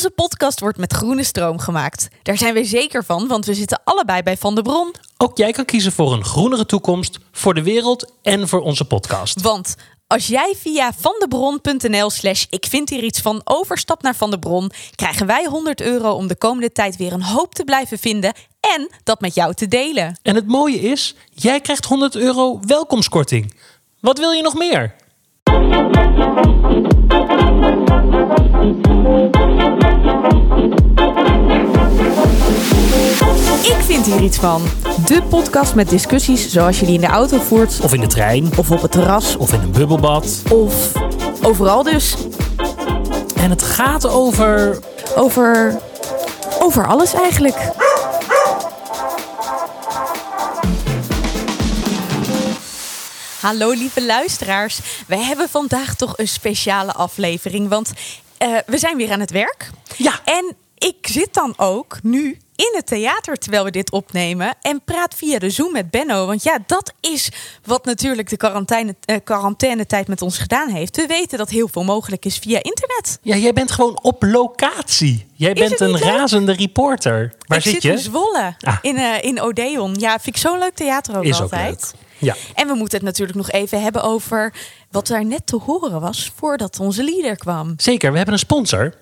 [0.00, 2.08] Onze podcast wordt met groene stroom gemaakt.
[2.22, 4.94] Daar zijn we zeker van, want we zitten allebei bij Van der Bron.
[5.16, 9.40] Ook jij kan kiezen voor een groenere toekomst voor de wereld en voor onze podcast.
[9.40, 9.74] Want
[10.06, 14.70] als jij via vandebron.nl slash ik vind hier iets van overstapt naar Van der Bron,
[14.94, 18.90] krijgen wij 100 euro om de komende tijd weer een hoop te blijven vinden en
[19.02, 20.18] dat met jou te delen.
[20.22, 23.54] En het mooie is, jij krijgt 100 euro welkomstkorting.
[24.00, 24.94] Wat wil je nog meer?
[34.12, 34.62] Hier iets van.
[35.06, 38.50] De podcast met discussies zoals je die in de auto voert, Of in de trein,
[38.56, 40.42] of op het terras, of in een bubbelbad.
[40.50, 40.92] of
[41.42, 42.14] overal dus.
[43.36, 44.78] En het gaat over.
[45.16, 45.80] Over.
[46.60, 47.56] over alles eigenlijk.
[53.40, 54.80] Hallo lieve luisteraars.
[55.06, 57.92] We hebben vandaag toch een speciale aflevering, want
[58.38, 59.70] eh, we zijn weer aan het werk.
[59.96, 60.20] Ja.
[60.24, 65.14] En ik zit dan ook nu in het theater terwijl we dit opnemen en praat
[65.14, 66.26] via de Zoom met Benno.
[66.26, 67.28] Want ja, dat is
[67.64, 70.96] wat natuurlijk de quarantaine, eh, quarantainetijd met ons gedaan heeft.
[70.96, 73.18] We weten dat heel veel mogelijk is via internet.
[73.22, 75.26] Ja, jij bent gewoon op locatie.
[75.34, 76.00] Jij bent een leuk?
[76.02, 77.34] razende reporter.
[77.46, 77.90] Waar ik zit zit je?
[77.90, 78.76] in Zwolle, Ah.
[78.82, 79.94] in, eh, in Odeon.
[79.98, 81.92] Ja, vind ik zo'n leuk theater ook Is ook altijd.
[81.94, 82.08] leuk.
[82.18, 82.34] Ja.
[82.54, 84.52] En we moeten het natuurlijk nog even hebben over
[84.90, 87.74] wat daar net te horen was voordat onze leader kwam.
[87.76, 88.94] Zeker, we hebben een sponsor.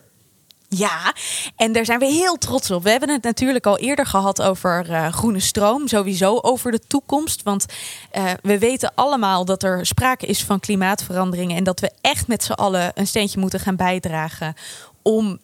[0.70, 1.14] Ja,
[1.56, 2.82] en daar zijn we heel trots op.
[2.82, 7.42] We hebben het natuurlijk al eerder gehad over eh, groene stroom, sowieso over de toekomst.
[7.42, 7.66] Want
[8.10, 12.44] eh, we weten allemaal dat er sprake is van klimaatveranderingen en dat we echt met
[12.44, 14.54] z'n allen een steentje moeten gaan bijdragen
[15.02, 15.38] om,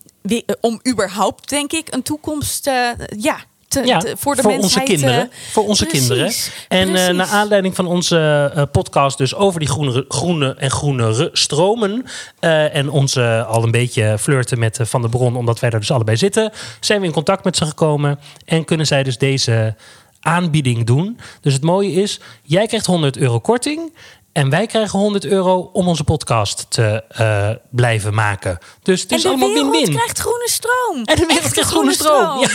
[0.60, 3.44] om überhaupt, denk ik, een toekomst eh, ja,
[3.82, 4.86] te, Ja, te- voor de onze mensheid.
[4.86, 5.20] kinderen.
[5.20, 6.32] eh, voor onze precies, kinderen.
[6.68, 7.12] En eh, precies.
[7.16, 12.04] naar aanleiding van onze eh, podcast, dus over die groene, groene en groenere stromen.
[12.40, 15.80] eh, en onze al een beetje flirten met eh, Van der Bron, omdat wij daar
[15.80, 18.18] dus allebei zitten, zijn we in contact met ze gekomen.
[18.44, 19.74] En kunnen zij dus deze
[20.20, 21.18] aanbieding doen.
[21.40, 23.92] Dus het mooie is, jij krijgt 100 euro korting.
[24.34, 28.58] En wij krijgen 100 euro om onze podcast te eh, blijven maken.
[28.82, 29.94] Dus het En is de allemaal wereld win-win.
[29.94, 31.04] krijgt groene stroom.
[31.04, 32.38] En de wereld krijgt groene stroom.
[32.40, 32.48] Ja.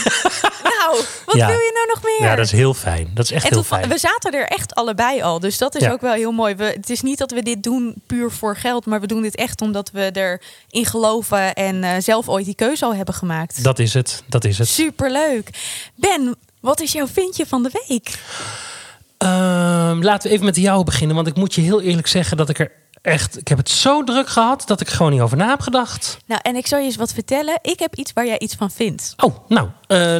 [0.62, 1.46] Nou, wat Ja.
[1.46, 2.28] wil je nou nog meer?
[2.28, 3.10] Ja, dat is heel fijn.
[3.14, 3.88] Dat is echt En heel fijn.
[3.88, 5.40] we zaten er echt allebei al.
[5.40, 5.92] Dus dat is Ja.
[5.92, 6.54] ook wel heel mooi.
[6.54, 8.86] We, het is niet dat we dit doen puur voor geld.
[8.86, 11.54] Maar we doen dit echt omdat we erin geloven.
[11.54, 13.64] En eh, zelf ooit die keuze al hebben gemaakt.
[13.64, 14.22] Dat is het.
[14.26, 14.68] Dat is het.
[14.68, 15.50] Superleuk.
[15.94, 18.18] Ben, wat is jouw vindje van de week?
[19.20, 21.16] Ehm, laten we even met jou beginnen.
[21.16, 22.72] Want ik moet je heel eerlijk zeggen dat ik er
[23.02, 23.38] echt...
[23.38, 26.16] Ik heb het zo druk gehad dat ik er gewoon niet over na heb gedacht.
[26.26, 27.58] Nou, en ik zal je eens wat vertellen.
[27.62, 29.14] Ik heb iets waar jij iets van vindt.
[29.16, 29.68] Oh, nou.
[29.86, 30.16] eh,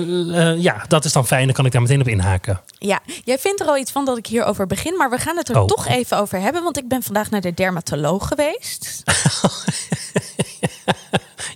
[0.51, 1.45] eh, ja, dat is dan fijn.
[1.45, 2.61] Dan kan ik daar meteen op inhaken.
[2.79, 4.97] Ja, jij vindt er al iets van dat ik hierover begin.
[4.97, 5.67] Maar we gaan het er Oh.
[5.67, 6.63] toch even over hebben.
[6.63, 9.03] Want ik ben vandaag naar de dermatoloog geweest.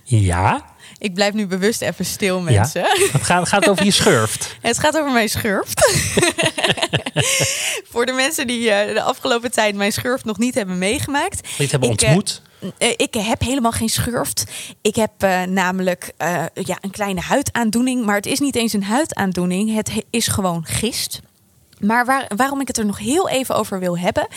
[0.07, 0.65] Ja?
[1.05, 2.81] Ik blijf nu bewust even stil, mensen.
[2.81, 3.07] ja.
[3.11, 4.55] Het gaat, gaat over je schurft.
[4.61, 5.93] Het gaat over mijn schurft.
[7.91, 11.47] Voor de mensen die eh, de afgelopen tijd mijn schurft nog niet hebben meegemaakt.
[11.57, 12.41] Niet hebben Ik, eh, ontmoet.
[12.77, 14.43] Eh, ik heb helemaal geen schurft.
[14.81, 15.11] Ik heb
[15.49, 16.11] namelijk
[16.53, 18.05] ja, een kleine huidaandoening.
[18.05, 19.75] Maar het is niet eens een huidaandoening.
[19.75, 21.19] Het he- is gewoon gist.
[21.85, 24.27] Maar waar, waarom ik het er nog heel even over wil hebben,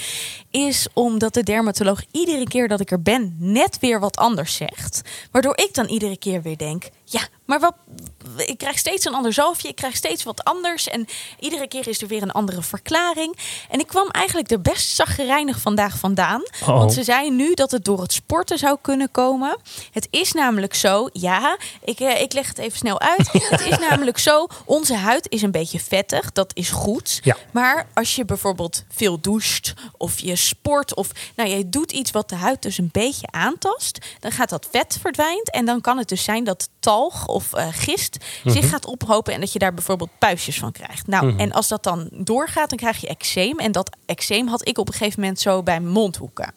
[0.51, 5.03] is omdat de dermatoloog iedere keer dat ik er ben net weer wat anders zegt.
[5.31, 7.75] Waardoor ik dan iedere keer weer denk: ja, maar wat,
[8.37, 10.89] ik krijg steeds een ander zalfje, ik krijg steeds wat anders.
[10.89, 11.07] En
[11.39, 13.37] iedere keer is er weer een andere verklaring.
[13.71, 16.43] En ik kwam eigenlijk er best zaggerijnig vandaag vandaan.
[16.61, 16.67] Oh.
[16.67, 19.59] Want ze zei nu dat het door het sporten zou kunnen komen.
[19.91, 23.33] Het is namelijk zo, ja, ik, eh, ik leg het even snel uit.
[23.49, 27.21] Het is namelijk zo, onze huid is een beetje vettig, dat is goed.
[27.23, 27.37] Ja.
[27.53, 32.29] Maar als je bijvoorbeeld veel doucht of je sport of nou, je doet iets wat
[32.29, 36.09] de huid dus een beetje aantast, dan gaat dat vet verdwijnt en dan kan het
[36.09, 40.19] dus zijn dat talg of eh, gist zich gaat ophopen en dat je daar bijvoorbeeld
[40.19, 41.07] puistjes van krijgt.
[41.07, 44.79] Nou, en als dat dan doorgaat, dan krijg je eczeem en dat eczeem had ik
[44.79, 46.55] op een gegeven moment zo bij mondhoeken.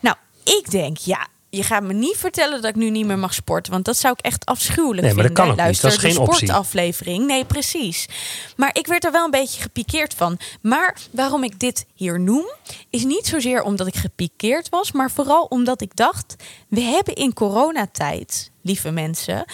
[0.00, 3.34] Nou, ik denk, ja, je gaat me niet vertellen dat ik nu niet meer mag
[3.34, 3.72] sporten.
[3.72, 5.44] Want dat zou ik echt afschuwelijk Nee, maar dat vinden.
[5.44, 5.64] kan ook niet.
[5.64, 6.46] Luister, Dat is geen optie.
[6.46, 7.26] sportaflevering.
[7.26, 8.08] Nee, precies.
[8.56, 10.38] Maar ik werd er wel een beetje gepikeerd van.
[10.62, 12.46] Maar waarom ik dit hier noem,
[12.90, 14.92] is niet zozeer omdat ik gepikeerd was.
[14.92, 16.34] Maar vooral omdat ik dacht,
[16.68, 19.44] we hebben in coronatijd, lieve mensen,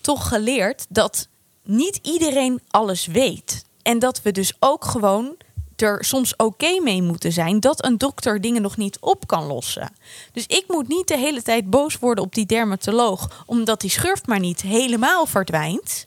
[0.00, 1.28] toch geleerd dat
[1.64, 3.64] niet iedereen alles weet.
[3.82, 5.36] En dat we dus ook gewoon
[5.82, 9.92] er soms oké mee moeten zijn dat een dokter dingen nog niet op kan lossen.
[10.32, 14.26] Dus ik moet niet de hele tijd boos worden op die dermatoloog, omdat die schurft
[14.26, 16.06] maar niet helemaal verdwijnt.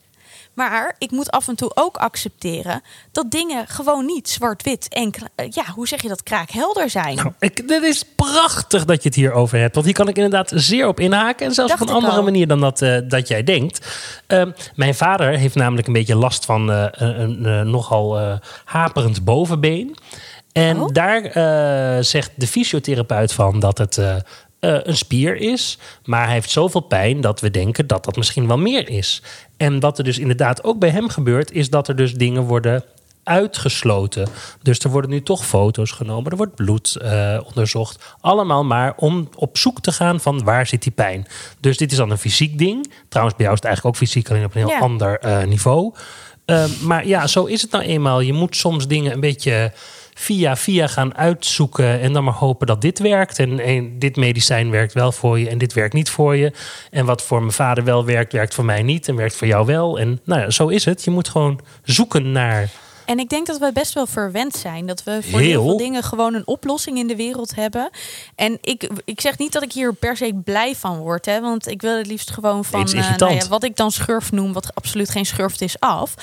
[0.55, 2.81] Maar ik moet af en toe ook accepteren
[3.11, 7.15] dat dingen gewoon niet zwart-wit en eh, ja, hoe zeg je dat kraakhelder zijn.
[7.15, 9.73] Nou, ik, het is prachtig dat je het hier over hebt.
[9.73, 11.45] Want hier kan ik inderdaad zeer op inhaken.
[11.45, 12.23] En zelfs Dacht op een andere al.
[12.23, 13.87] manier dan dat, eh, dat jij denkt.
[14.27, 19.95] Ehm, mijn vader heeft namelijk een beetje last van eh, een, nogal haperend bovenbeen.
[20.51, 20.89] En Oh.
[20.91, 21.21] daar
[22.03, 24.01] zegt de fysiotherapeut van dat het
[24.65, 25.77] eh, een spier is.
[26.05, 29.21] Maar hij heeft zoveel pijn dat we denken dat dat misschien wel meer is.
[29.57, 32.83] En wat er dus inderdaad ook bij hem gebeurt, is dat er dus dingen worden
[33.23, 34.27] uitgesloten.
[34.61, 38.15] Dus er worden nu toch foto's genomen, er wordt bloed eh, onderzocht.
[38.21, 41.27] Allemaal maar om op zoek te gaan van waar zit die pijn.
[41.59, 42.91] Dus dit is dan een fysiek ding.
[43.09, 44.79] Trouwens, bij jou is het eigenlijk ook fysiek, alleen op een heel Ja.
[44.79, 45.93] ander eh, niveau.
[46.81, 48.19] Maar ja, zo is het nou eenmaal.
[48.19, 49.71] Je moet soms dingen een beetje
[50.17, 53.39] via via gaan uitzoeken en dan maar hopen dat dit werkt.
[53.39, 56.51] En, dit medicijn werkt wel voor je en dit werkt niet voor je.
[56.91, 59.65] En wat voor mijn vader wel werkt, werkt voor mij niet en werkt voor jou
[59.65, 59.99] wel.
[59.99, 61.03] En nou ja, zo is het.
[61.03, 62.69] Je moet gewoon zoeken naar
[63.05, 64.85] En ik denk dat we best wel verwend zijn.
[64.85, 65.49] Dat we voor Heel.
[65.49, 67.89] heel veel dingen gewoon een oplossing in de wereld hebben.
[68.35, 71.25] En ik, ik zeg niet dat ik hier per se blij van word.
[71.25, 74.31] Hè, want ik wil het liefst gewoon van eh, nou ja, wat ik dan schurf
[74.31, 76.13] noem, wat absoluut geen schurft is, af.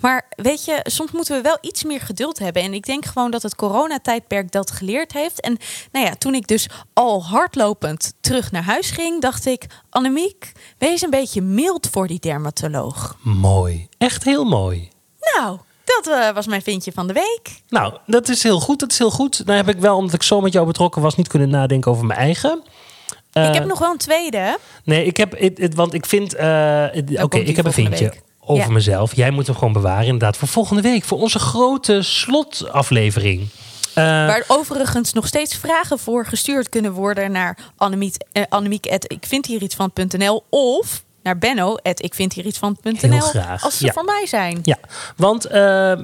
[0.00, 2.62] Maar weet je, soms moeten we wel iets meer geduld hebben.
[2.62, 5.40] En ik denk gewoon dat het coronatijdperk dat geleerd heeft.
[5.40, 5.58] En
[5.92, 9.66] nou ja, toen ik dus al hardlopend terug naar huis ging, dacht ik...
[9.90, 13.16] Annemiek, wees een beetje mild voor die dermatoloog.
[13.22, 13.88] mooi.
[13.98, 14.88] Echt heel mooi.
[15.36, 15.58] Nou,
[16.04, 17.62] dat eh, was mijn vindje van de week.
[17.68, 18.78] Nou, dat is heel goed.
[18.80, 19.42] Dat is heel goed.
[19.44, 22.04] Nou heb ik wel, omdat ik zo met jou betrokken was, niet kunnen nadenken over
[22.04, 22.62] mijn eigen.
[22.62, 24.58] ik Eh, heb nog wel een tweede.
[24.84, 26.32] Nee, ik heb het, want ik vind.
[26.36, 28.22] het- Oké, ik heb een vindje week.
[28.40, 28.72] over Ja.
[28.72, 29.16] mezelf.
[29.16, 33.48] Jij moet hem gewoon bewaren, inderdaad, voor volgende week, voor onze grote slotaflevering.
[33.94, 38.14] Waar overigens nog steeds vragen voor gestuurd kunnen worden naar Annemiek,
[38.48, 43.20] Annemiek at ik vind hier iets van.nl of naar Benno ik vind hier iets van.nl
[43.20, 43.92] graag, als ze ja.
[43.92, 44.58] voor mij zijn.
[44.62, 44.78] Ja,
[45.16, 45.52] want eh,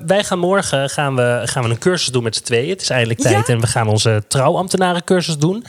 [0.06, 2.68] wij gaan morgen gaan we, gaan we een cursus doen met z'n tweeën.
[2.68, 3.54] Het is eindelijk tijd Ja?
[3.54, 5.64] en we gaan onze trouwambtenarencursus doen.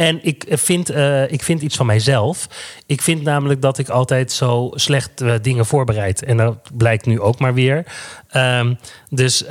[0.00, 2.48] En ik eh, vind, eh, ik vind iets van mijzelf.
[2.86, 6.22] Ik vind namelijk dat ik altijd zo slecht eh, dingen voorbereid.
[6.22, 7.84] En dat blijkt nu ook maar weer.
[8.28, 8.74] Ehm,
[9.08, 9.42] dus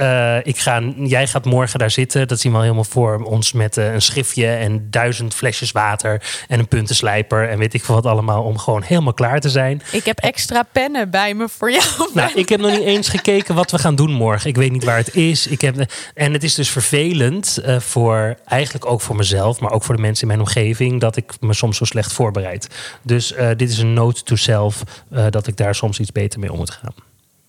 [0.44, 2.28] ik ga, jij gaat morgen daar zitten.
[2.28, 6.60] Dat zien we al helemaal voor ons met een schriftje en duizend flesjes water en
[6.60, 9.82] een puntenslijper en weet ik veel wat allemaal om gewoon helemaal klaar te zijn.
[9.92, 11.84] Ik heb extra pennen bij me voor jou.
[12.14, 14.50] Nou, ik heb nog niet eens gekeken wat we gaan doen morgen.
[14.50, 15.48] Ik weet niet waar het is.
[15.48, 15.76] Ik heb,
[16.14, 20.22] en het is dus vervelend voor eigenlijk ook voor mezelf, maar ook voor de mensen
[20.22, 22.68] in mijn omgeving, dat ik me soms zo slecht voorbereid.
[23.02, 26.40] Dus eh, dit is een note to self eh, dat ik daar soms iets beter
[26.40, 26.94] mee om moet gaan.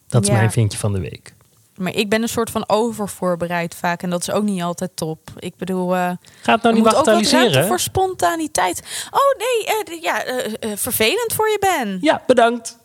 [0.08, 0.34] Dat is Ja.
[0.34, 1.34] mijn vindje van de week.
[1.76, 5.30] Maar ik ben een soort van overvoorbereid vaak en dat is ook niet altijd top.
[5.38, 6.10] Ik bedoel, eh
[6.42, 7.66] Ga het nou niet moet ook wat ruimte bagatelliseren?
[7.66, 8.82] voor spontaniteit.
[9.10, 10.22] Oh nee, eh, d- ja,
[10.76, 11.98] vervelend voor je ben.
[12.00, 12.78] Ja, bedankt.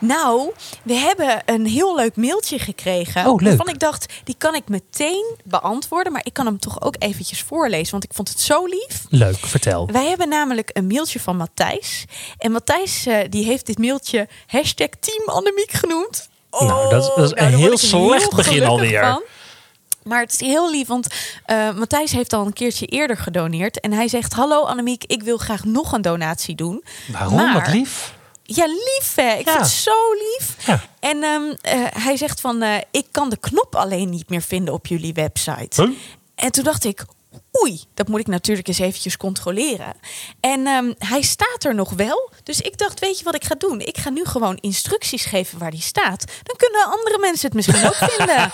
[0.00, 0.52] Nou,
[0.82, 3.26] we hebben een heel leuk mailtje gekregen.
[3.26, 3.48] Oh, leuk.
[3.48, 6.12] Waarvan ik dacht, die kan ik meteen beantwoorden.
[6.12, 7.90] Maar ik kan hem toch ook eventjes voorlezen.
[7.90, 9.04] Want ik vond het zo lief.
[9.08, 9.86] Leuk, vertel.
[9.92, 12.04] Wij hebben namelijk een mailtje van Matthijs.
[12.38, 16.28] En Matthijs eh, die heeft dit mailtje hashtag Team Annemiek genoemd.
[16.50, 19.00] Nou, dat is- dat is daar een word heel slecht begin alweer.
[19.04, 19.22] van.
[20.02, 21.06] Maar het is heel lief, want
[21.44, 23.80] eh, Matthijs heeft al een keertje eerder gedoneerd.
[23.80, 26.84] En hij zegt, hallo Annemiek, ik wil graag nog een donatie doen.
[27.12, 27.34] Waarom?
[27.36, 28.14] Maar- Wat lief.
[28.46, 29.32] Ja, lief hè.
[29.32, 29.52] Ik Ja.
[29.52, 30.66] vind het zo lief.
[30.66, 30.82] Ja.
[31.00, 34.74] En ehm, eh, hij zegt van, eh, ik kan de knop alleen niet meer vinden
[34.74, 35.82] op jullie website.
[35.82, 35.96] Huh?
[36.34, 37.04] En toen dacht ik,
[37.62, 39.94] oei, dat moet ik natuurlijk eens eventjes controleren.
[40.40, 42.30] En ehm, hij staat er nog wel.
[42.42, 43.80] Dus ik dacht, weet je wat ik ga doen?
[43.80, 46.24] Ik ga nu gewoon instructies geven waar die staat.
[46.42, 48.52] Dan kunnen andere mensen het misschien ook vinden.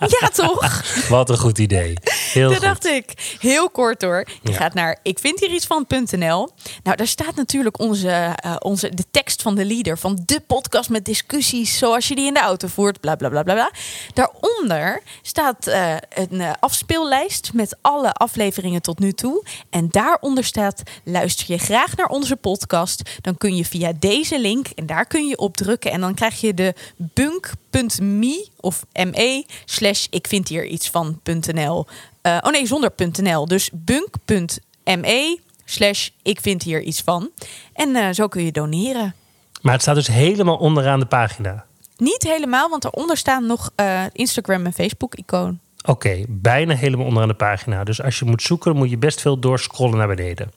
[0.20, 0.84] ja, toch?
[1.08, 1.94] Wat een goed idee.
[2.32, 2.60] Heel goed.
[2.60, 4.26] dacht ik, heel kort hoor.
[4.42, 4.56] Je Ja.
[4.56, 6.48] gaat naar ik vind hier iets van.nl.
[6.82, 9.98] Nou, daar staat natuurlijk onze, eh, onze, de tekst van de leader.
[9.98, 13.00] Van de podcast met discussies zoals je die in de auto voert.
[13.00, 13.54] Bla bla bla bla.
[13.54, 13.70] bla.
[14.14, 19.44] Daaronder staat eh, een eh, afspeellijst met alle afleveringen tot nu toe.
[19.70, 23.18] En daaronder staat, luister je graag naar onze podcast.
[23.20, 25.90] Dan kun je via deze link, en daar kun je op drukken.
[25.90, 31.86] En dan krijg je de bunk.me of me slash ik vind hier iets van.nl.
[32.22, 33.46] Eh, oh nee, zonder .nl.
[33.46, 37.30] Dus bunk.me slash ik vind hier iets van.
[37.72, 39.14] En eh, zo kun je doneren.
[39.62, 41.64] Maar het staat dus helemaal onderaan de pagina.
[41.96, 45.60] Niet helemaal, want daaronder staan nog eh, Instagram en Facebook icoon.
[45.84, 47.84] Oké, bijna helemaal onderaan de pagina.
[47.84, 50.52] Dus als je moet zoeken, moet je best veel doorscrollen naar beneden.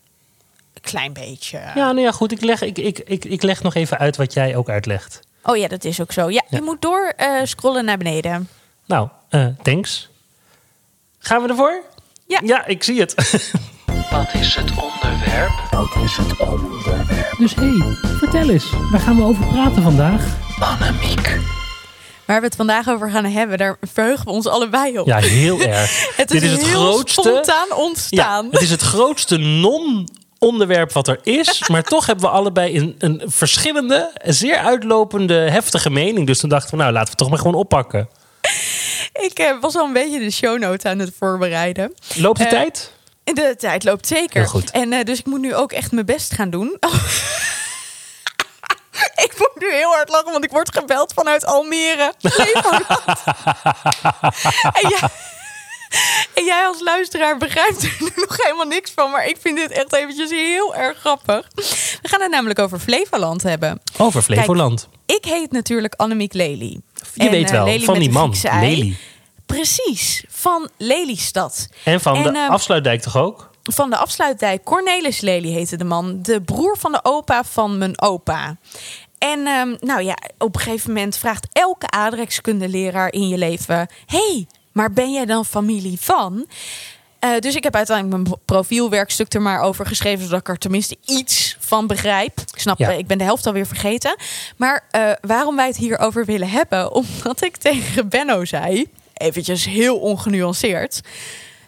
[0.74, 1.58] Een klein beetje.
[1.58, 2.32] Ja, nou ja, goed.
[2.32, 5.20] Ik leg, ik, ik, ik, ik leg nog even uit wat jij ook uitlegt.
[5.44, 6.30] Oh ja, dat is ook zo.
[6.30, 6.58] Ja, Ja.
[6.58, 8.50] je moet door eh, scrollen naar beneden.
[8.86, 10.10] Nou, eh, thanks.
[11.20, 11.82] Gaan we ervoor?
[12.28, 12.40] Ja.
[12.44, 13.14] Ja, ik zie het.
[14.12, 15.52] Wat is het onderwerp?
[15.72, 17.36] Wat is het onderwerp?
[17.38, 18.72] Dus hé, hey, vertel eens.
[18.92, 20.38] Waar gaan we over praten vandaag?
[20.60, 21.38] Annemiek.
[22.26, 25.06] Waar we het vandaag over gaan hebben, daar verheugen we ons allebei op.
[25.08, 26.06] Ja, heel erg.
[26.16, 28.46] het is, Dit is het grootste, spontaan ontstaan.
[28.46, 30.08] Ja, het is het grootste non
[30.40, 31.64] onderwerp wat er is.
[31.72, 36.28] Maar toch hebben we allebei een, een verschillende, zeer uitlopende, heftige mening.
[36.28, 38.10] Dus toen dachten we, nou laten we toch maar gewoon oppakken.
[39.14, 41.94] Ik eh, was al een beetje de show notes aan het voorbereiden.
[42.16, 42.92] Loopt de Eh, tijd?
[43.24, 44.40] De tijd loopt zeker.
[44.42, 44.72] Heel goed.
[44.72, 46.78] En eh, dus ik moet nu ook echt mijn best gaan doen.
[49.26, 52.14] ik moet nu heel hard lachen, want ik word gebeld vanuit Almere.
[52.34, 52.86] Flevoland.
[54.82, 55.10] en, jij,
[56.34, 59.12] en jij als luisteraar begrijpt er nog helemaal niks van.
[59.12, 61.48] Maar ik vind dit echt eventjes heel erg grappig.
[62.02, 63.82] We gaan het namelijk over Flevoland hebben.
[63.98, 64.88] Over Flevoland.
[65.06, 66.80] Ik heet natuurlijk Annemiek Lely.
[67.14, 68.36] Je En, weet eh, wel, van die man.
[68.42, 68.96] Lely.
[69.46, 71.68] Precies, van Lelystad.
[71.84, 73.52] En van En, de ehm, afsluitdijk toch ook?
[73.64, 74.64] van de afsluitdijk.
[74.64, 76.22] Cornelis Lely heette de man.
[76.22, 78.58] De broer van de opa van mijn opa.
[79.24, 83.88] En ehm, nou ja, op een gegeven moment vraagt elke aardrijkskundeleraar in je leven...
[84.06, 86.46] hey, maar ben jij dan familie van...
[87.20, 90.98] Eh, dus ik heb uiteindelijk mijn profielwerkstuk er maar over geschreven, zodat ik er tenminste
[91.06, 92.40] iets van begrijp.
[92.40, 92.90] Ik snap, Ja.
[92.92, 94.16] eh, ik ben de helft alweer vergeten.
[94.58, 99.98] Maar eh, waarom wij het hierover willen hebben, omdat ik tegen Benno zei, eventjes heel
[99.98, 101.02] ongenuanceerd.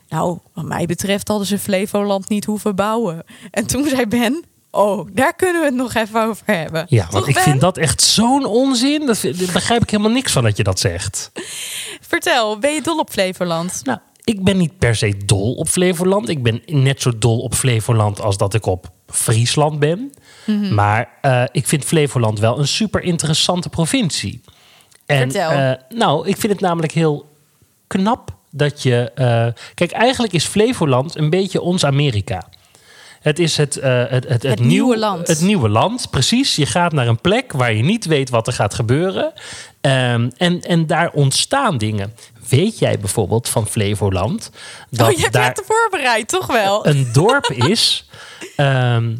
[0.09, 3.23] Nou, wat mij betreft hadden ze Flevoland niet hoeven bouwen.
[3.51, 4.43] En toen zei Ben,
[4.75, 6.85] oh, daar kunnen we het nog even over hebben.
[6.89, 7.43] Ja, want ik Ben?
[7.43, 9.05] vind dat echt zo'n onzin.
[9.05, 11.31] Dat, daar begrijp ik helemaal niks van dat je dat zegt.
[12.01, 13.81] Vertel, ben je dol op Flevoland?
[13.83, 16.29] Nou, ik ben niet per se dol op Flevoland.
[16.29, 20.13] Ik ben net zo dol op Flevoland als dat ik op Friesland ben.
[20.45, 20.73] Mhm.
[20.73, 24.41] Maar eh, ik vind Flevoland wel een super interessante provincie.
[25.05, 25.49] En, Vertel.
[25.51, 27.25] eh, nou, ik vind het namelijk heel
[27.87, 29.11] knap dat je.
[29.15, 32.47] eh, kijk, eigenlijk is Flevoland een beetje ons Amerika.
[33.25, 35.27] Het is het, eh, het, het, het, Het nieuw- nieuwe land.
[35.27, 36.55] Het nieuwe land, precies.
[36.55, 39.33] Je gaat naar een plek waar je niet weet wat er gaat gebeuren.
[39.81, 42.13] Ehm, en, en daar ontstaan dingen.
[42.49, 44.51] Weet jij bijvoorbeeld van Flevoland
[44.89, 46.87] dat oh, je hebt daar voorbereid, toch wel?
[46.87, 48.09] een dorp is?
[48.55, 49.15] ehm,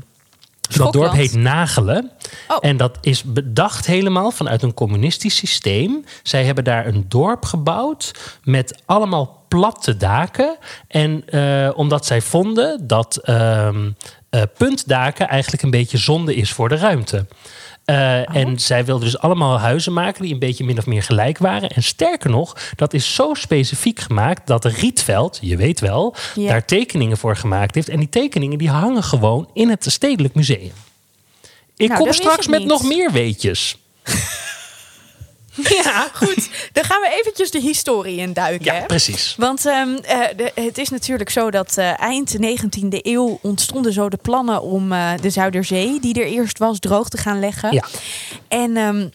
[0.76, 2.12] dat dorp heet Nagelen.
[2.48, 2.58] Oh.
[2.62, 6.04] En dat is bedacht helemaal vanuit een communistisch systeem.
[6.24, 8.12] Zij hebben daar een dorp gebouwd
[8.44, 10.58] met allemaal platte daken.
[10.88, 13.92] En eh, omdat zij vonden dat ehm,
[14.30, 17.26] eh, puntdaken eigenlijk een beetje zonde is voor de ruimte.
[17.86, 21.38] Eh, En zij wilden dus allemaal huizen maken die een beetje min of meer gelijk
[21.38, 21.70] waren.
[21.70, 27.18] En sterker nog, dat is zo specifiek gemaakt dat Rietveld, je weet wel, daar tekeningen
[27.18, 27.90] voor gemaakt heeft.
[27.90, 30.72] En die tekeningen die hangen gewoon in het Stedelijk Museum.
[31.78, 33.78] Ik Nou, kom straks met nog meer weetjes.
[35.84, 36.50] Ja, goed.
[36.72, 38.66] Dan gaan we eventjes de historie induiken.
[38.74, 38.86] Ja, hè?
[38.86, 39.36] precies.
[39.38, 44.10] Want ehm, eh, de- het is natuurlijk zo dat eh, eind 19e eeuw ontstonden zo
[44.10, 47.74] de plannen om eh, de Zuiderzee, die er eerst was, droog te gaan leggen.
[47.74, 47.84] Ja.
[48.48, 49.08] En ehm,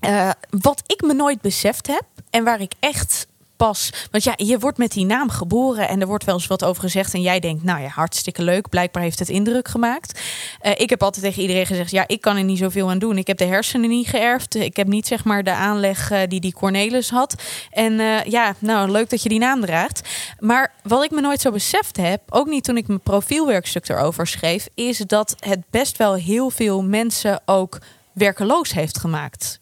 [0.00, 3.92] eh, wat ik me nooit beseft heb en waar ik echt pas.
[4.10, 6.82] Want ja, je wordt met die naam geboren en er wordt wel eens wat over
[6.82, 7.14] gezegd.
[7.14, 8.68] En jij denkt, nou ja, hartstikke leuk.
[8.68, 10.20] Blijkbaar heeft het indruk gemaakt.
[10.60, 13.18] Eh, ik heb altijd tegen iedereen gezegd, ja, ik kan er niet zoveel aan doen.
[13.18, 14.54] Ik heb de hersenen niet geërfd.
[14.54, 17.42] Ik heb niet zeg maar de aanleg eh, die die Cornelis had.
[17.70, 20.08] En eh, ja, nou leuk dat je die naam draagt.
[20.38, 24.26] Maar wat ik me nooit zo beseft heb, ook niet toen ik mijn profielwerkstuk erover
[24.26, 27.78] schreef, is dat het best wel heel veel mensen ook
[28.12, 29.58] werkeloos heeft gemaakt.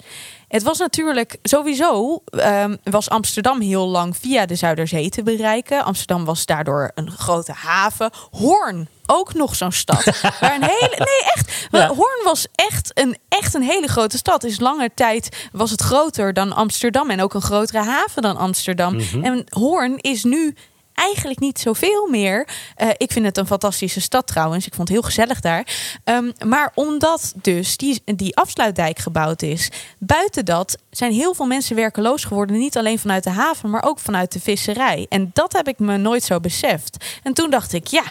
[0.54, 5.84] Het was natuurlijk sowieso ehm, was Amsterdam heel lang via de Zuiderzee te bereiken.
[5.84, 8.11] Amsterdam was daardoor een grote haven.
[8.30, 10.04] Hoorn, ook nog zo'n stad.
[10.40, 11.68] waar een hele, nee, echt.
[11.70, 11.87] Ja.
[11.87, 14.44] Hoorn was echt een, echt een hele grote stad.
[14.44, 19.00] Is lange tijd was het groter dan Amsterdam en ook een grotere haven dan Amsterdam.
[19.23, 20.54] En Hoorn is nu
[20.94, 22.48] eigenlijk niet zoveel meer.
[22.76, 24.66] Eh, ik vind het een fantastische stad trouwens.
[24.66, 25.66] Ik vond het heel gezellig daar.
[26.04, 31.76] Ehm, maar omdat dus die, die afsluitdijk gebouwd is, buiten dat zijn heel veel mensen
[31.76, 32.58] werkeloos geworden.
[32.58, 35.06] Niet alleen vanuit de haven, maar ook vanuit de visserij.
[35.08, 37.04] En dat heb ik me nooit zo beseft.
[37.22, 38.04] En toen dacht ik, ja,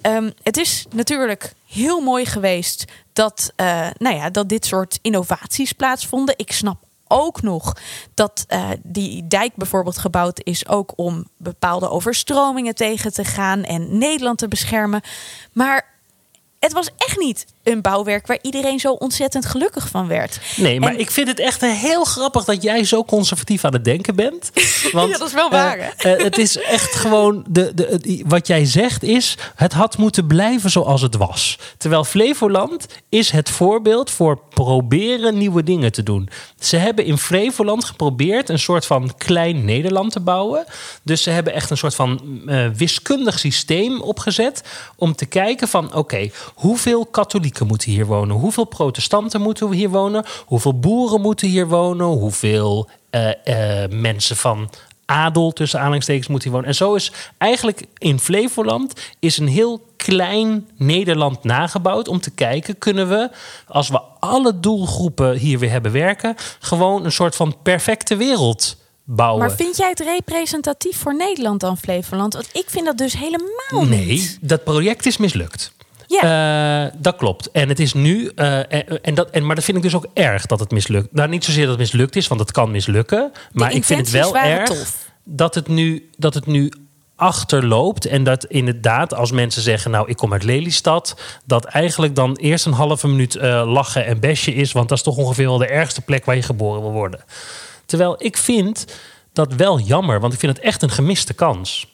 [0.00, 5.72] ehm, het is natuurlijk heel mooi geweest dat, eh, nou ja, dat dit soort innovaties
[5.72, 6.34] plaatsvonden.
[6.36, 6.78] Ik snap
[7.10, 7.76] ook nog
[8.14, 13.98] dat eh, die dijk bijvoorbeeld gebouwd is ook om bepaalde overstromingen tegen te gaan en
[13.98, 15.00] Nederland te beschermen.
[15.52, 15.88] Maar
[16.58, 20.40] het was echt niet een bouwwerk waar iedereen zo ontzettend gelukkig van werd.
[20.56, 23.84] Nee, maar En- ik vind het echt heel grappig dat jij zo conservatief aan het
[23.84, 24.50] denken bent.
[24.92, 28.46] Want, Ja, dat is wel eh, waar, eh, het is echt gewoon, de, de, wat
[28.46, 31.58] jij zegt is, het had moeten blijven zoals het was.
[31.78, 36.28] Terwijl Flevoland is het voorbeeld voor proberen nieuwe dingen te doen.
[36.58, 40.64] Ze hebben in Flevoland geprobeerd een soort van klein Nederland te bouwen.
[41.02, 44.62] Dus ze hebben echt een soort van eh, wiskundig systeem opgezet
[44.96, 47.06] om te kijken van oké, hoeveel
[47.50, 48.36] katholieken moeten hier wonen?
[48.36, 50.24] Hoeveel protestanten moeten hier wonen?
[50.46, 52.06] Hoeveel boeren moeten hier wonen?
[52.06, 54.70] Hoeveel eh, eh, mensen van
[55.04, 56.72] adel tussen aanhalingstekens moeten hier wonen?
[56.72, 62.78] En zo is eigenlijk in Flevoland is een heel klein Nederland nagebouwd om te kijken
[62.78, 63.30] kunnen we
[63.66, 69.46] als we alle doelgroepen hier weer hebben werken gewoon een soort van perfecte wereld bouwen.
[69.46, 72.32] Maar vind jij het representatief voor Nederland dan, Flevoland?
[72.34, 74.38] Want ik vind dat dus helemaal Nee, niet.
[74.40, 75.72] dat project is mislukt.
[76.10, 76.86] Ja.
[76.86, 77.50] Eh, dat klopt.
[77.50, 78.26] En het is nu.
[78.34, 81.12] eh, en, en dat, en, maar dat vind ik dus ook erg dat het mislukt.
[81.12, 83.32] Nou, niet zozeer dat het mislukt is, want het kan mislukken.
[83.52, 85.10] Maar ik vind het wel erg tof.
[85.24, 86.10] dat het nu.
[86.16, 86.72] Dat het nu
[87.16, 92.36] achterloopt en dat inderdaad als mensen zeggen nou ik kom uit Lelystad dat eigenlijk dan
[92.36, 95.58] eerst een halve minuut eh, lachen en besje is want dat is toch ongeveer wel
[95.58, 97.24] de ergste plek waar je geboren wil worden
[97.86, 98.84] terwijl ik vind
[99.32, 101.89] dat wel jammer want ik vind het echt een gemiste kans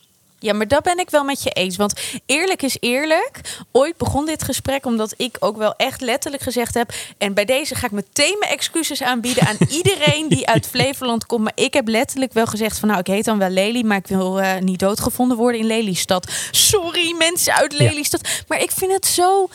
[0.46, 1.76] Ja, maar dat ben ik wel met je eens.
[1.76, 3.40] Want eerlijk is eerlijk.
[3.72, 6.92] Ooit begon dit gesprek omdat ik ook wel echt letterlijk gezegd heb.
[7.18, 11.42] En bij deze ga ik meteen mijn excuses aanbieden aan iedereen die uit Flevoland komt.
[11.44, 14.06] Maar ik heb letterlijk wel gezegd van nou, ik heet dan wel Lely, maar ik
[14.06, 16.32] wil eh, niet doodgevonden worden in Lelystad.
[16.50, 17.78] Sorry mensen uit Ja.
[17.78, 18.28] Lelystad.
[18.48, 19.48] Maar ik vind het zo.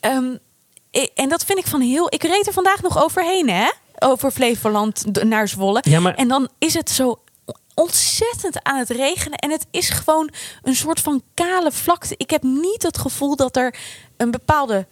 [0.00, 0.34] ehm,
[1.14, 2.06] en dat vind ik van heel.
[2.08, 3.66] Ik reed er vandaag nog overheen, hè?
[3.98, 5.82] Over Flevoland naar Zwolle.
[5.88, 7.20] Ja, maar- En dan is het zo
[7.80, 9.38] ontzettend aan het regenen.
[9.38, 10.30] En het is gewoon
[10.62, 12.14] een soort van kale vlakte.
[12.16, 13.74] Ik heb niet het gevoel dat er
[14.16, 14.86] een bepaalde.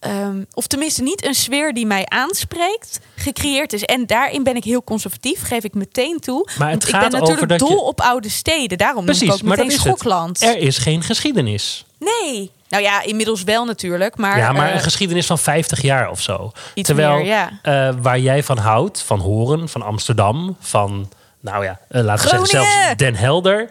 [0.00, 3.82] ehm, of tenminste niet een sfeer die mij aanspreekt, gecreëerd is.
[3.82, 6.48] En daarin ben ik heel conservatief, geef ik meteen toe.
[6.58, 8.78] Maar het gaat ik ben over natuurlijk dol je- op oude steden.
[8.78, 10.42] Daarom noem ik precies ook maar meteen het Schokland.
[10.42, 12.50] er is geen geschiedenis Nee.
[12.68, 14.16] Nou ja, inmiddels wel natuurlijk.
[14.16, 16.52] Maar, ja, maar eh, een geschiedenis van 50 jaar of zo.
[16.74, 17.50] Terwijl meer, ja.
[17.62, 21.08] eh, waar jij van houdt, van Horen, van Amsterdam, van,
[21.52, 23.68] nou ja, eh, laten we zeggen zelfs Den Helder.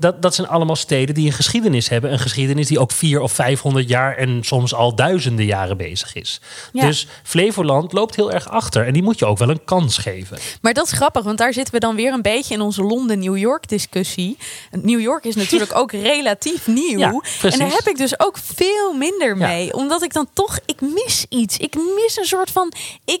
[0.00, 2.12] Eh, dat, dat zijn allemaal steden die een geschiedenis hebben.
[2.12, 6.40] Een geschiedenis die ook vier of 500 jaar en soms al duizenden jaren bezig is.
[6.72, 6.86] Ja.
[6.86, 8.86] Dus Flevoland loopt heel erg achter.
[8.86, 10.38] En die moet je ook wel een kans geven.
[10.62, 13.36] Maar dat is grappig, want daar zitten we dan weer een beetje in onze Londen-New
[13.36, 14.36] York discussie.
[14.70, 16.98] New York is natuurlijk ook relatief nieuw.
[16.98, 19.46] Ja, en daar heb ik dus ook veel minder Ja.
[19.46, 19.72] mee.
[19.72, 21.56] Omdat ik dan toch, ik mis iets.
[21.56, 22.72] Ik mis een soort van.
[23.04, 23.20] Ik,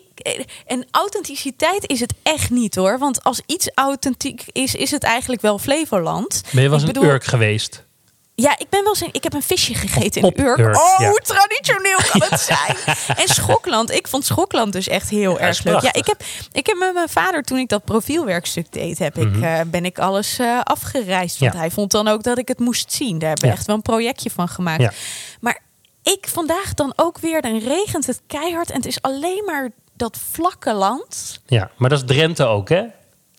[0.66, 2.98] en authenticiteit is het echt niet hoor.
[2.98, 6.42] Want als iets authentiek is, is het eigenlijk wel Flevoland.
[6.52, 7.88] Ben je was Ik een bedoel- Urk geweest?
[8.34, 10.34] Ja, ik ben wel eens ik heb een visje gegeten in Urk.
[10.36, 11.08] pop-Urk, Oh, ja.
[11.08, 12.96] hoe traditioneel kan het zijn?
[13.16, 15.80] en Schokland, ik vond Schokland dus echt heel erg leuk.
[15.80, 19.36] Ja, ik heb, ik heb met mijn vader, toen ik dat profielwerkstuk deed, heb ik,
[19.42, 21.38] eh, ben ik alles eh, afgereisd.
[21.38, 21.60] Want Mhm.
[21.60, 21.66] Ja.
[21.66, 23.18] hij vond dan ook dat ik het moest zien.
[23.18, 24.94] Daar hebben we echt wel een projectje van gemaakt.
[25.40, 25.58] Maar
[26.02, 30.18] ik vandaag dan ook weer, dan regent het keihard en het is alleen maar dat
[30.32, 31.40] vlakke land.
[31.46, 32.82] Ja, maar dat is Drenthe ook, hè?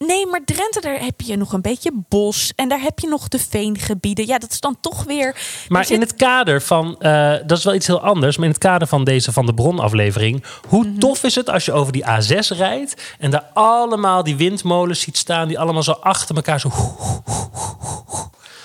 [0.08, 2.52] Nee, maar Drenthe, daar heb je nog een beetje bos.
[2.56, 4.28] En daar heb je nog de veengebieden.
[4.28, 5.36] Ja, dat is dan toch weer...
[5.68, 8.52] Maar zit- in het kader van, eh, dat is wel iets heel anders, maar in
[8.52, 10.98] het kader van deze Van de Bron aflevering, hoe Mhm.
[11.00, 15.18] tof is het als je over die A6 rijdt en daar allemaal die windmolens ziet
[15.18, 16.72] staan, die allemaal zo achter elkaar zo,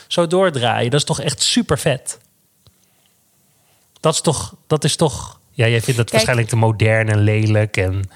[0.06, 0.90] zo doordraaien.
[0.90, 2.18] Dat is toch echt super vet.
[4.00, 7.76] Dat is toch, dat is toch, ja, jij vindt het waarschijnlijk te modern en lelijk
[7.76, 8.10] en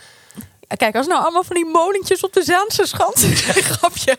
[0.76, 3.24] Kijk, als nou allemaal van die molentjes op de Zaanse schans.
[3.70, 4.16] Grapje.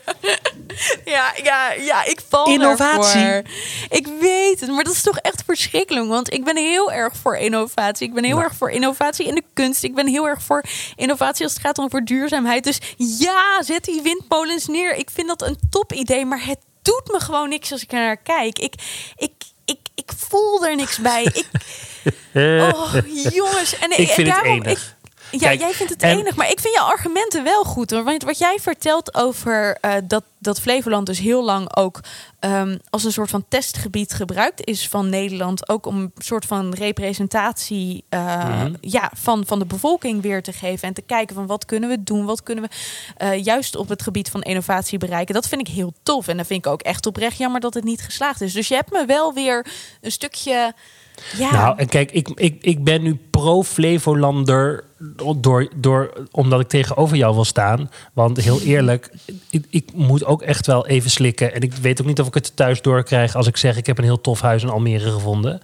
[1.04, 3.20] ja, ja, ja, ik val Innovatie.
[3.22, 3.42] daarvoor.
[3.88, 6.06] Ik weet het, maar dat is toch echt verschrikkelijk.
[6.08, 8.06] Want ik ben heel erg voor innovatie.
[8.08, 8.44] Ik ben heel Nou.
[8.48, 9.82] erg voor innovatie in de kunst.
[9.84, 10.64] Ik ben heel erg voor
[10.96, 12.64] innovatie als het gaat over duurzaamheid.
[12.64, 14.94] Dus ja, zet die windmolens neer.
[14.94, 17.98] Ik vind dat een top idee, maar het doet me gewoon niks als ik er
[17.98, 18.58] naar kijk.
[18.58, 18.74] Ik,
[19.16, 19.32] ik,
[19.64, 21.22] ik, ik voel er niks bij.
[21.24, 21.46] Ik,
[22.74, 22.94] oh,
[23.32, 23.78] jongens.
[23.78, 24.72] En, Ik vind het daarom, enig.
[24.72, 25.00] ik-
[25.32, 27.90] ja, Kijk, jij vindt het en- enig, maar ik vind jouw argumenten wel goed.
[27.90, 32.00] Want wat jij vertelt over eh, dat, dat Flevoland dus heel lang ook
[32.40, 35.68] ehm, als een soort van testgebied gebruikt is van Nederland.
[35.68, 38.74] Ook om een soort van representatie eh, Mhm.
[38.80, 40.88] ja, van, van de bevolking weer te geven.
[40.88, 42.70] En te kijken van wat kunnen we doen, wat kunnen we
[43.16, 45.34] eh, juist op het gebied van innovatie bereiken.
[45.34, 46.28] Dat vind ik heel tof.
[46.28, 48.52] En dan vind ik ook echt oprecht jammer dat het niet geslaagd is.
[48.52, 49.66] Dus je hebt me wel weer
[50.00, 50.72] een stukje...
[51.36, 54.84] Ja, Nou, en kijk, ik, ik, ik ben nu pro-Flevolander
[55.36, 57.90] door, door, omdat ik tegenover jou wil staan.
[58.12, 59.10] Want heel eerlijk,
[59.50, 61.54] ik, ik moet ook echt wel even slikken.
[61.54, 63.76] En ik weet ook niet of ik het thuis doorkrijg als ik zeg...
[63.76, 65.60] ik heb een heel tof huis in Almere gevonden.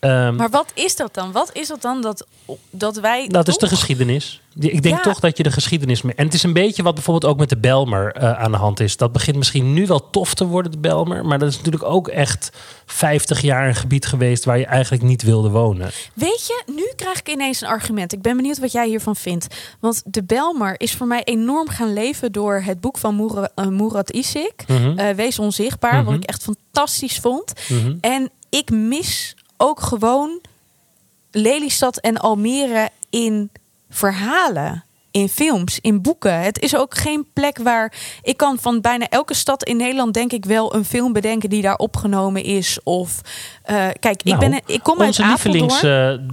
[0.00, 1.32] Ehm, Maar wat is dat dan?
[1.32, 2.26] Wat is dat dan dat,
[2.70, 3.28] dat wij.
[3.28, 4.40] dat is de geschiedenis.
[4.58, 5.02] Ik denk Ja.
[5.02, 6.00] toch dat je de geschiedenis...
[6.02, 8.80] En het is een beetje wat bijvoorbeeld ook met de Belmer eh, aan de hand
[8.80, 8.96] is.
[8.96, 11.24] Dat begint misschien nu wel tof te worden, de Belmer.
[11.26, 12.50] Maar dat is natuurlijk ook echt
[12.86, 14.44] 50 jaar een gebied geweest...
[14.44, 15.90] waar je eigenlijk niet wilde wonen.
[16.14, 18.12] Weet je, nu krijg ik ineens een argument.
[18.12, 19.46] Ik ben benieuwd wat jij hiervan vindt.
[19.80, 23.66] Want de Belmar is voor mij enorm gaan leven door het boek van Moera- eh,
[23.66, 24.64] Murat Isik.
[24.68, 24.98] Mhm.
[24.98, 25.96] eh, Wees onzichtbaar.
[26.04, 26.22] Wat Mhm.
[26.22, 27.52] ik echt fantastisch vond.
[27.68, 27.94] Mhm.
[28.00, 30.40] En ik mis ook gewoon
[31.30, 33.50] Lelystad en Almere in
[33.90, 34.84] verhalen.
[35.16, 36.40] In films, in boeken.
[36.40, 37.92] Het is ook geen plek waar.
[38.22, 41.62] Ik kan van bijna elke stad in Nederland, denk ik, wel een film bedenken die
[41.62, 42.78] daar opgenomen is.
[42.82, 43.20] Of
[43.62, 45.70] eh, kijk, ik, Nou, ben, ik kom uit Onze Apeldoorn.
[45.70, 46.32] lievelings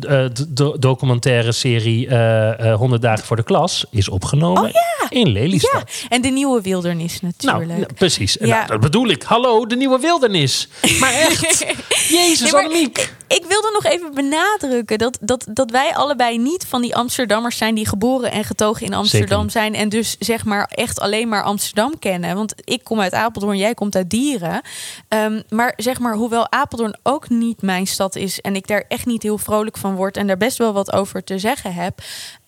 [0.56, 4.72] eh, documentaire serie eh, eh, 100 dagen voor de klas is opgenomen
[5.10, 5.82] in Lelystad.
[5.82, 7.68] Oh, Ja, en de nieuwe wildernis natuurlijk.
[7.68, 8.38] Nou, nou, precies.
[8.40, 8.46] Ja.
[8.56, 9.24] nou, dat bedoel ik.
[9.24, 10.68] Hallo, de nieuwe wildernis.
[11.00, 11.42] Maar echt,
[12.10, 13.14] Jezus, Nee, maar Annemiek.
[13.28, 17.76] Ik wilde nog even benadrukken dat, dat, dat wij allebei niet van die Amsterdammers zijn
[17.76, 19.76] die geboren en getogen in Amsterdam zijn.
[19.76, 22.36] En dus zeg maar echt alleen maar Amsterdam kennen.
[22.36, 24.62] Want ik kom uit Apeldoorn, jij komt uit Dieren.
[25.08, 29.06] Ehm, maar zeg maar, hoewel Apeldoorn ook niet mijn stad is en ik daar echt
[29.06, 32.02] niet heel vrolijk van word en daar best wel wat over te zeggen heb.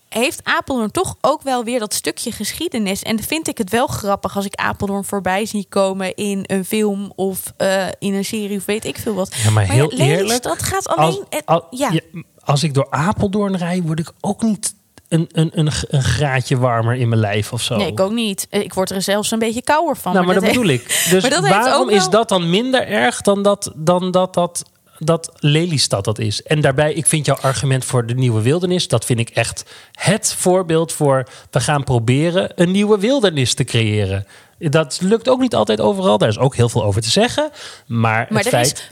[0.10, 3.02] Heeft Apeldoorn toch ook wel weer dat stukje geschiedenis?
[3.02, 7.12] En vind ik het wel grappig als ik Apeldoorn voorbij zie komen in een film
[7.16, 9.36] of eh, in een serie of weet ik veel wat.
[9.44, 11.24] Ja, maar heel ja, eerlijk, gaat alleen.
[11.30, 11.90] Als, al- ja.
[11.92, 14.75] ja, als ik door Apeldoorn rijd, word ik ook niet
[15.08, 17.76] een, een, een, een graadje warmer in mijn lijf of zo.
[17.76, 18.48] Nee, ik ook niet.
[18.50, 20.14] Ik word er zelfs een beetje kouder van.
[20.14, 20.84] Nou, maar dat bedoel ik.
[21.10, 24.64] Dus waarom is wel- dat dan minder erg dan dat, dan dat, dat,
[25.00, 26.44] dat Lelystad dat is?
[26.44, 28.88] En daarbij, ik vind jouw argument voor de nieuwe wildernis...
[28.88, 31.28] dat vind ik echt het voorbeeld voor...
[31.52, 34.28] we gaan proberen een nieuwe wildernis te creëren.
[34.60, 36.18] Dat lukt ook niet altijd overal.
[36.18, 37.50] Daar is ook heel veel over te zeggen.
[37.86, 38.74] Maar, Maar het feit...
[38.74, 38.92] is,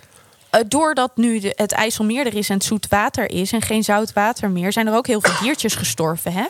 [0.67, 4.13] doordat nu de, het IJsselmeer er is en het zoet water is en geen zout
[4.13, 6.45] water meer, zijn er ook heel veel diertjes gestorven, hè?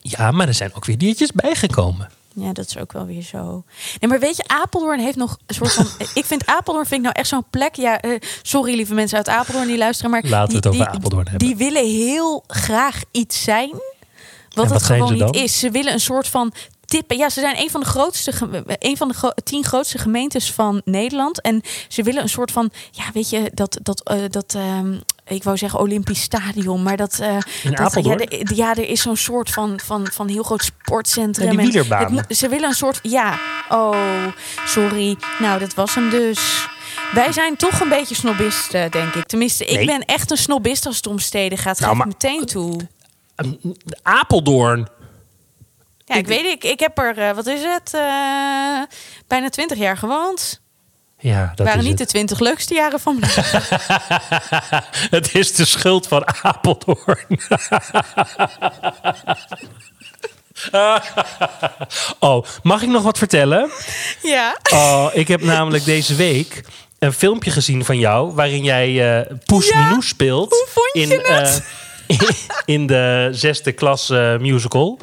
[0.00, 2.10] Ja, maar er zijn ook weer diertjes bijgekomen.
[2.34, 3.64] Ja, dat is ook wel weer zo.
[4.00, 5.86] Nee, maar weet je, Apeldoorn heeft nog een soort van.
[6.14, 7.74] ik vind Apeldoorn vind ik nou echt zo'n plek.
[7.76, 10.84] Ja, eh, sorry lieve mensen uit Apeldoorn die luisteren, maar Laten we het die, over
[10.84, 11.46] die- Apeldoorn hebben.
[11.48, 15.58] Die willen heel graag iets zijn wat wat het gewoon niet is.
[15.58, 16.52] Ze willen een soort van
[16.92, 17.16] tippen.
[17.16, 18.32] Ja, ze zijn een van de grootste,
[18.78, 21.40] een van de gro- tien grootste gemeentes van Nederland.
[21.40, 25.42] En ze willen een soort van, ja, weet je, dat, dat, eh, dat ehm, ik
[25.44, 27.18] wou zeggen Olympisch Stadion, maar dat.
[27.62, 28.18] In dat Apeldoorn?
[28.18, 31.56] Ja, er, ja, er is zo'n soort van, van, van heel groot sportcentrum.
[31.56, 33.96] Die En het moet- ze willen een soort, ja, oh,
[34.66, 35.16] sorry.
[35.38, 36.66] Nou, dat was hem dus.
[37.14, 39.26] Wij zijn toch een beetje snobisten, denk ik.
[39.26, 39.86] Tenminste, ik Nee.
[39.86, 41.80] ben echt een snobist als het om steden gaat.
[41.80, 42.80] Nou, maar- ik meteen toe.
[44.02, 44.88] Apeldoorn.
[46.04, 46.64] Ja, ik weet ik.
[46.64, 48.00] Ik heb er, eh, wat is het, eh,
[49.26, 50.60] bijna twintig jaar gewoond.
[51.18, 52.08] Ja, dat waren is niet het.
[52.08, 53.62] de twintig leukste jaren van mijn leven.
[55.16, 57.26] Het is de schuld van Apeldoorn.
[62.18, 63.70] oh, mag ik nog wat vertellen?
[64.22, 64.56] Ja.
[64.72, 66.64] Oh, ik heb namelijk deze week
[66.98, 68.32] een filmpje gezien van jou...
[68.34, 70.50] waarin jij eh Poes Ja, Minou speelt.
[70.50, 71.62] hoe vond je in, het?
[72.06, 72.18] eh,
[72.74, 74.98] in de zesde klas musical.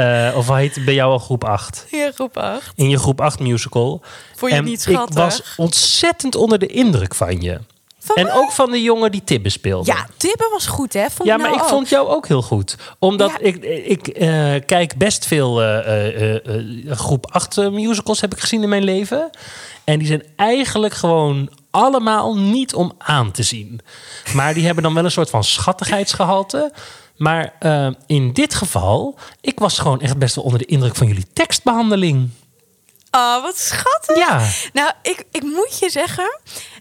[0.00, 1.86] Eh, of heet bij jou al groep 8?
[1.90, 2.72] Ja, groep 8.
[2.74, 4.02] In je groep 8 musical.
[4.36, 5.14] Vond je en het niet ik schattig?
[5.14, 7.60] was ontzettend onder de indruk van je.
[8.02, 8.34] Van en mij?
[8.34, 9.92] ook van de jongen die Tibbe speelde.
[9.92, 11.10] Ja, Tibbe was goed, hè?
[11.10, 11.68] Vond Ja, maar nou ik ook?
[11.68, 12.76] vond jou ook heel goed.
[12.98, 13.38] Omdat Ja.
[13.38, 16.36] ik, ik eh, kijk best veel eh,
[16.96, 19.30] groep 8 eh, musicals heb ik gezien in mijn leven.
[19.84, 23.80] En die zijn eigenlijk gewoon allemaal niet om aan te zien.
[24.34, 26.72] Maar die hebben dan wel een soort van schattigheidsgehalte.
[27.20, 31.06] Maar eh, in dit geval, ik was gewoon echt best wel onder de indruk van
[31.06, 32.30] jullie tekstbehandeling.
[33.10, 34.16] Oh, wat schattig.
[34.16, 34.46] Ja.
[34.72, 36.38] Nou, ik, ik moet je zeggen,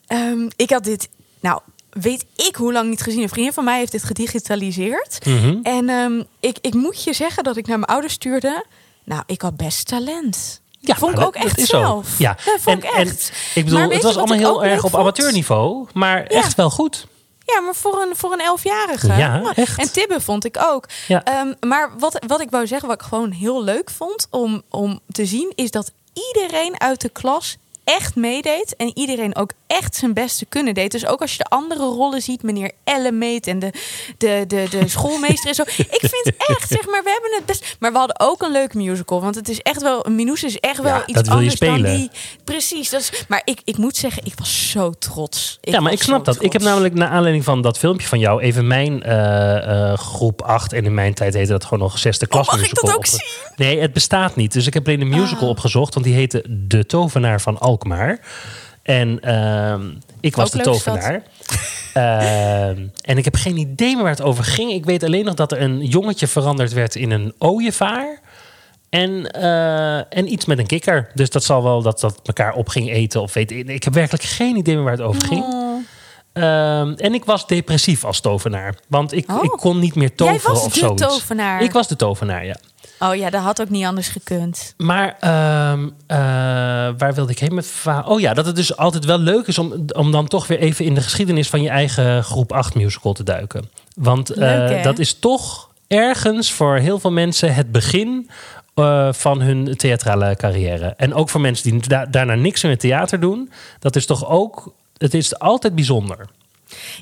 [0.08, 3.22] ehm, ik had dit, nou, weet ik hoe lang niet gezien.
[3.22, 5.26] Een vriendin van mij heeft dit gedigitaliseerd.
[5.26, 5.58] Mhm.
[5.64, 8.66] En ehm, ik, ik moet je zeggen dat ik naar mijn ouders stuurde.
[9.04, 10.62] Nou, ik had best talent.
[10.80, 11.80] Ja, vond ik ook dat- echt dat is zo.
[11.80, 12.18] zelf.
[12.20, 13.32] Ja, Dat vond en, ik en echt.
[13.56, 16.26] ik bedoel, het was allemaal heel erg op amateurniveau, maar Ja.
[16.38, 17.08] echt wel goed.
[17.54, 19.08] Ja, maar voor een, voor een elfjarige.
[19.08, 19.80] Ja, Nou, echt.
[19.80, 20.86] En Tibbe vond ik ook.
[21.08, 21.24] Ja.
[21.24, 25.00] Ehm, maar wat, wat ik wou zeggen, wat ik gewoon heel leuk vond om, om
[25.12, 27.58] te zien, is dat iedereen uit de klas
[27.98, 28.76] echt meedeed.
[28.76, 30.92] En iedereen ook echt zijn beste kunnen deed.
[30.92, 33.72] Dus ook als je de andere rollen ziet, meneer Ellemeet en de,
[34.18, 35.64] de, de, de schoolmeester en zo.
[35.78, 37.76] Ik vind echt, zeg maar, we hebben het best.
[37.80, 39.22] Maar we hadden ook een leuke musical.
[39.22, 42.10] Want het is echt wel, Minoes is echt wel Ja, iets anders dan die.
[42.44, 42.90] Precies.
[42.90, 45.58] Dat is, maar ik, ik moet zeggen, ik was zo trots.
[45.62, 46.44] ja, maar ik snap dat.
[46.44, 50.42] Ik heb namelijk naar aanleiding van dat filmpje van jou even mijn eh, eh, groep
[50.42, 52.96] 8 en in mijn tijd heette dat gewoon nog zesde klas Oh, mag ik dat
[52.96, 53.20] ook zien?
[53.20, 53.58] Ah.
[53.58, 54.54] Nee, het bestaat niet.
[54.54, 57.78] Dus ik heb alleen de musical opgezocht, want die heette De Tovenaar van Alkmaar.
[58.84, 59.82] En ehm,
[60.20, 61.22] ik was Ook de tovenaar.
[61.94, 64.72] Ehm, en ik heb geen idee meer waar het over ging.
[64.72, 68.20] Ik weet alleen nog dat er een jongetje veranderd werd in een ooievaar.
[68.90, 71.10] En, eh, en iets met een kikker.
[71.14, 73.68] Dus dat zal wel dat dat elkaar op ging eten of weet ik.
[73.68, 75.44] Ik heb werkelijk geen idee meer waar het over ging.
[75.44, 75.84] Oh.
[76.34, 78.76] Ehm, en ik was depressief als tovenaar.
[78.88, 79.44] Want ik, Oh.
[79.44, 81.02] ik kon niet meer Jij toveren was of de zoiets.
[81.02, 81.62] tovenaar.
[81.62, 82.56] Ik was de tovenaar, ja.
[83.00, 84.74] Oh ja, dat had ook niet anders gekund.
[84.78, 86.18] Maar ehm, eh,
[86.98, 89.58] waar wilde ik heen met va- Oh ja, dat het dus altijd wel leuk is
[89.58, 93.14] om, om dan toch weer even in de geschiedenis van je eigen groep 8 musical
[93.14, 93.70] te duiken.
[93.96, 98.30] Want eh, Leuk, dat is toch ergens voor heel veel mensen het begin
[98.76, 100.94] eh, van hun theatrale carrière.
[100.98, 103.52] En ook voor mensen die da- daarna niks meer met theater doen.
[103.80, 104.74] Dat is toch ook.
[104.98, 106.26] Het is altijd bijzonder.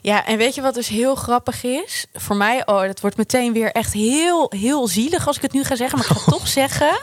[0.02, 2.06] Ja, en weet je wat dus heel grappig is?
[2.14, 5.64] Voor mij, oh, dat wordt meteen weer echt heel, heel zielig als ik het nu
[5.64, 7.00] ga zeggen, maar ik ga het toch zeggen.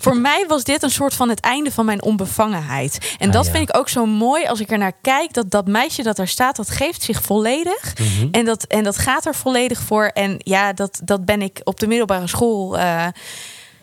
[0.00, 3.14] Voor mij was dit een soort van het einde van mijn onbevangenheid.
[3.18, 3.50] En Ah, dat ja.
[3.52, 5.32] vind ik ook zo mooi als ik er naar kijk.
[5.34, 7.98] Dat dat meisje dat daar staat, dat geeft zich volledig.
[7.98, 8.28] Mhm.
[8.30, 10.04] En, dat, en dat gaat er volledig voor.
[10.06, 12.78] En ja, dat, dat ben ik op de middelbare school.
[12.78, 13.06] eh,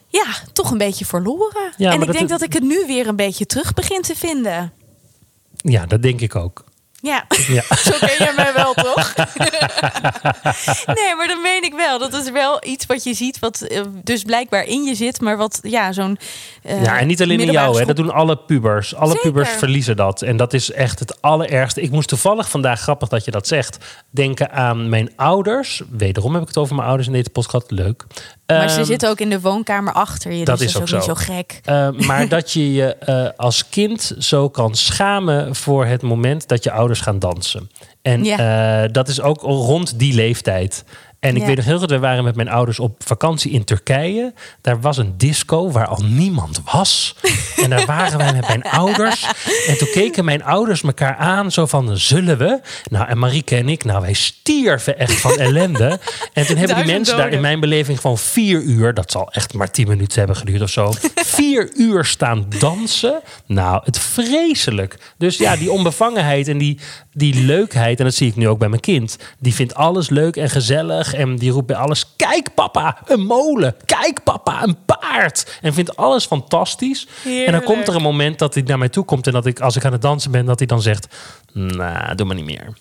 [0.07, 1.73] ja, toch een beetje verloren.
[1.77, 4.15] Ja, en ik dat denk dat ik het nu weer een beetje terug begin te
[4.15, 4.73] vinden.
[5.55, 6.63] Ja, dat denk ik ook.
[7.01, 7.25] Ja.
[7.47, 7.61] Ja.
[7.89, 9.13] Zo ken je mij wel, toch?
[10.99, 11.99] nee, maar dat meen ik wel.
[11.99, 15.37] Dat is wel iets wat je ziet, wat eh, dus blijkbaar in je zit, maar
[15.37, 16.17] wat ja, zo'n.
[16.63, 17.85] eh, Ja, en niet alleen in jou, hè.
[17.85, 18.95] dat doen alle pubers.
[18.95, 19.21] Alle Zeker.
[19.31, 20.21] pubers verliezen dat.
[20.21, 21.81] En dat is echt het allerergste.
[21.81, 23.77] Ik moest toevallig vandaag, grappig dat je dat zegt,
[24.09, 25.81] denken aan mijn ouders.
[25.89, 27.71] Wederom heb ik het over mijn ouders in deze podcast.
[27.71, 28.05] Leuk.
[28.47, 30.45] Maar ze Ehm, zitten ook in de woonkamer achter je.
[30.45, 31.11] dat dus is dat ook is ook zo.
[31.11, 31.59] niet zo gek.
[31.65, 36.63] eh, maar dat je je eh, als kind zo kan schamen voor het moment dat
[36.63, 37.69] je ouders gaan dansen.
[38.01, 38.83] En Ja.
[38.83, 40.83] eh, dat is ook rond die leeftijd.
[41.19, 41.47] En ik Ja.
[41.47, 44.33] weet nog heel goed, we waren met mijn ouders op vakantie in Turkije.
[44.61, 47.15] Daar was een disco waar al niemand was.
[47.63, 49.25] En daar waren wij met mijn ouders.
[49.67, 52.59] En toen keken mijn ouders elkaar aan, zo van, zullen we?
[52.89, 55.99] Nou, en Marieke en ik, nou, wij stierven echt van ellende.
[56.33, 59.53] En toen hebben die mensen daar in mijn beleving gewoon vier uur, dat zal echt
[59.53, 60.93] maar tien minuten hebben geduurd of zo,
[61.37, 63.19] vier uur staan dansen.
[63.45, 64.97] Nou, het vreselijk.
[65.17, 66.79] Dus ja, die onbevangenheid en die,
[67.13, 70.35] die leukheid, en dat zie ik nu ook bij mijn kind, die vindt alles leuk
[70.35, 73.75] en gezellig en die roept bij alles: Kijk, papa, een molen.
[73.85, 75.57] Kijk, papa, een paard.
[75.61, 77.07] En vindt alles fantastisch.
[77.45, 79.59] En dan komt er een moment dat hij naar mij toe komt en dat ik,
[79.59, 81.07] als ik aan het dansen ben, dat hij dan zegt:
[81.53, 82.73] Nou, doe maar niet meer.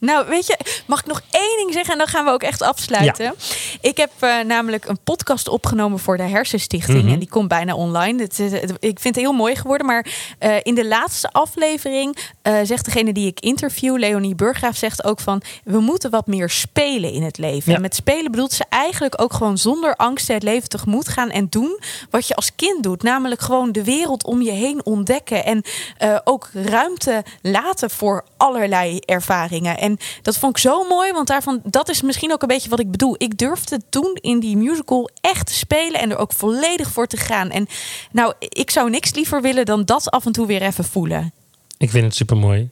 [0.00, 2.62] Nou, weet je, mag ik nog één ding zeggen en dan gaan we ook echt
[2.62, 3.34] afsluiten.
[3.80, 7.12] Ik heb eh, namelijk een podcast opgenomen voor de Hersenstichting Mhm.
[7.12, 8.22] en die komt bijna online.
[8.22, 10.06] Het, is- het- ik vind het heel mooi geworden, maar
[10.38, 15.20] eh, in de laatste aflevering eh, zegt degene die ik interview, Leonie Burgraaf, zegt ook
[15.20, 17.70] van we moeten wat meer spelen in het leven.
[17.70, 17.76] Ja.
[17.76, 21.46] En met spelen bedoelt ze eigenlijk ook gewoon zonder angst het leven tegemoet gaan en
[21.50, 21.80] doen
[22.10, 25.62] wat je als kind doet, namelijk gewoon de wereld om je heen ontdekken en
[25.98, 29.78] eh, ook ruimte laten voor allerlei ervaringen.
[29.78, 32.80] En dat vond ik zo mooi, want daarvan, dat is misschien ook een beetje wat
[32.80, 33.14] ik bedoel.
[33.18, 37.16] Ik durfde toen in die musical echt te spelen en er ook volledig voor te
[37.16, 37.50] gaan.
[37.50, 37.66] En
[38.12, 41.32] nou, ik zou niks liever willen dan dat af en toe weer even voelen.
[41.78, 42.70] Ik vind het super mooi.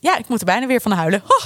[0.00, 1.22] Ja, ik moet er bijna weer van huilen.
[1.26, 1.44] Oh.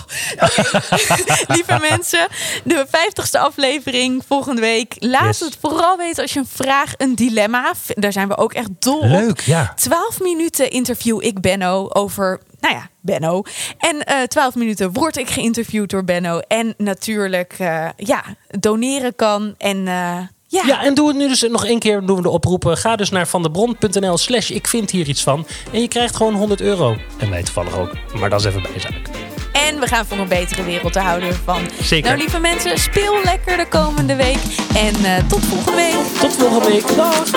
[1.56, 2.28] Lieve mensen,
[2.64, 4.94] de 50ste aflevering volgende week.
[4.98, 5.40] Laat Yes.
[5.40, 7.72] het vooral weten als je een vraag, een dilemma.
[7.94, 9.04] Daar zijn we ook echt dol op.
[9.04, 9.72] Leuk, ja.
[9.76, 13.42] 12 minuten interview ik Benno over, nou ja, Benno.
[13.78, 16.38] En eh 12 minuten word ik geïnterviewd door Benno.
[16.38, 19.54] En natuurlijk, eh, ja, doneren kan.
[19.58, 20.62] En eh, ja.
[20.66, 22.06] Ja, en doe het nu dus nog één keer.
[22.06, 22.76] Doen we de oproepen.
[22.76, 25.46] Ga dus naar vandebron.nl slash ik vind hier iets van.
[25.72, 26.96] En je krijgt gewoon 100 euro.
[27.18, 27.92] En wij toevallig ook.
[28.18, 29.29] Maar dat is even bijzaak.
[29.52, 31.70] En we gaan voor een betere wereld, te houden van.
[31.80, 32.08] Zeker.
[32.08, 34.38] Nou, lieve mensen, speel lekker de komende week.
[34.74, 36.20] En eh, tot volgende week.
[36.20, 36.96] Tot volgende week.
[36.96, 37.30] Dag.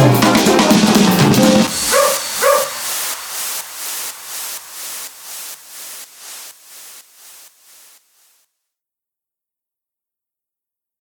[0.00, 0.21] Doei.